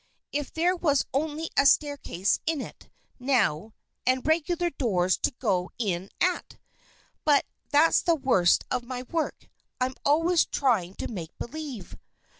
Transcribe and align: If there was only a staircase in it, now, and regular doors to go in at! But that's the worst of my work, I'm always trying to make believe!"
If 0.31 0.51
there 0.51 0.75
was 0.75 1.05
only 1.13 1.51
a 1.55 1.67
staircase 1.67 2.39
in 2.47 2.59
it, 2.59 2.89
now, 3.19 3.75
and 4.03 4.25
regular 4.25 4.71
doors 4.71 5.15
to 5.17 5.31
go 5.37 5.69
in 5.77 6.09
at! 6.19 6.57
But 7.23 7.45
that's 7.69 8.01
the 8.01 8.15
worst 8.15 8.63
of 8.71 8.81
my 8.83 9.03
work, 9.03 9.47
I'm 9.79 9.93
always 10.03 10.43
trying 10.47 10.95
to 10.95 11.07
make 11.07 11.37
believe!" 11.37 11.95